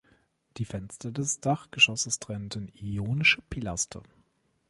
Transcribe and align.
Die 0.57 0.65
Fenster 0.65 1.11
des 1.11 1.41
Dachgeschosses 1.41 2.17
trennten 2.17 2.69
ionische 2.73 3.43
Pilaster. 3.51 4.01